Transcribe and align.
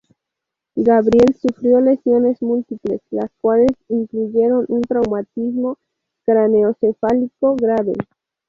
Gabriel 0.77 1.35
sufrió 1.39 1.79
lesiones 1.79 2.41
múltiples, 2.41 3.01
las 3.11 3.29
cuales 3.39 3.69
incluyeron 3.87 4.65
un 4.67 4.81
traumatismo 4.81 5.77
craneoencefálico 6.25 7.55
grave. 7.55 7.93